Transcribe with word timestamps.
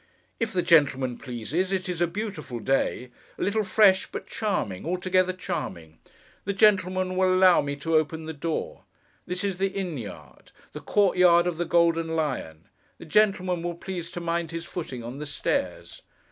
'If 0.39 0.51
the 0.51 0.63
gentleman 0.63 1.19
pleases. 1.19 1.71
It 1.71 1.87
is 1.87 2.01
a 2.01 2.07
beautiful 2.07 2.57
day. 2.59 3.11
A 3.37 3.43
little 3.43 3.63
fresh, 3.63 4.07
but 4.07 4.25
charming; 4.25 4.83
altogether 4.83 5.31
charming. 5.31 5.99
The 6.43 6.53
gentleman 6.53 7.15
will 7.15 7.31
allow 7.31 7.61
me 7.61 7.75
to 7.75 7.97
open 7.97 8.25
the 8.25 8.33
door. 8.33 8.81
This 9.27 9.43
is 9.43 9.57
the 9.57 9.67
Inn 9.69 9.99
Yard. 9.99 10.53
The 10.73 10.79
court 10.81 11.17
yard 11.17 11.45
of 11.45 11.57
the 11.57 11.65
Golden 11.65 12.15
Lion! 12.15 12.67
The 12.97 13.05
gentleman 13.05 13.61
will 13.61 13.75
please 13.75 14.09
to 14.13 14.19
mind 14.19 14.49
his 14.49 14.65
footing 14.65 15.03
on 15.03 15.19
the 15.19 15.27
stairs. 15.27 16.01